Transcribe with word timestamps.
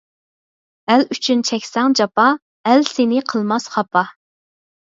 ئەل 0.93 1.03
ئۈچۈن 1.15 1.43
چەكسەڭ 1.49 1.97
جاپا، 2.01 2.25
ئەل 2.71 2.89
سېنى 2.95 3.23
قىلماس 3.35 3.73
خاپا. 3.75 4.05